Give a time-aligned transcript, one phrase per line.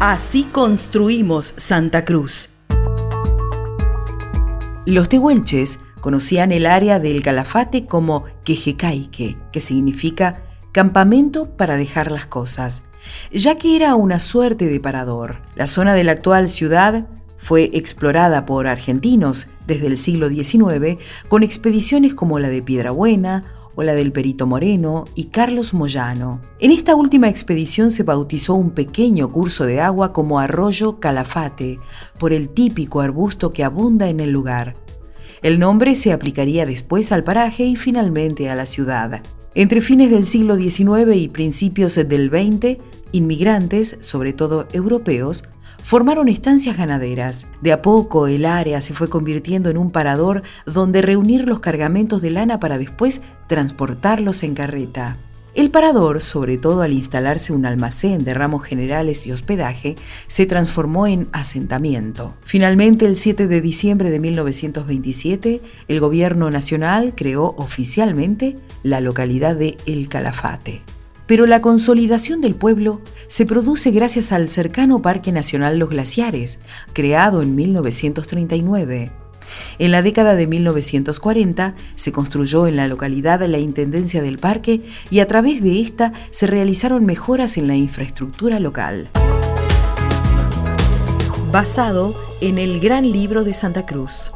[0.00, 2.60] Así construimos Santa Cruz.
[4.86, 12.26] Los tehuelches conocían el área del Calafate como Quejecaique, que significa campamento para dejar las
[12.26, 12.84] cosas,
[13.32, 15.42] ya que era una suerte de parador.
[15.56, 21.42] La zona de la actual ciudad fue explorada por argentinos desde el siglo XIX con
[21.42, 26.40] expediciones como la de Piedrabuena o la del Perito Moreno y Carlos Moyano.
[26.58, 31.78] En esta última expedición se bautizó un pequeño curso de agua como Arroyo Calafate,
[32.18, 34.74] por el típico arbusto que abunda en el lugar.
[35.42, 39.22] El nombre se aplicaría después al paraje y finalmente a la ciudad.
[39.54, 42.78] Entre fines del siglo XIX y principios del XX,
[43.12, 45.44] inmigrantes, sobre todo europeos,
[45.88, 47.46] formaron estancias ganaderas.
[47.62, 52.20] De a poco el área se fue convirtiendo en un parador donde reunir los cargamentos
[52.20, 55.16] de lana para después transportarlos en carreta.
[55.54, 61.06] El parador, sobre todo al instalarse un almacén de ramos generales y hospedaje, se transformó
[61.06, 62.34] en asentamiento.
[62.42, 69.78] Finalmente, el 7 de diciembre de 1927, el gobierno nacional creó oficialmente la localidad de
[69.86, 70.82] El Calafate
[71.28, 76.58] pero la consolidación del pueblo se produce gracias al cercano Parque Nacional Los Glaciares,
[76.94, 79.12] creado en 1939.
[79.78, 85.20] En la década de 1940 se construyó en la localidad la Intendencia del Parque y
[85.20, 89.10] a través de esta se realizaron mejoras en la infraestructura local.
[91.52, 94.32] Basado en el Gran Libro de Santa Cruz.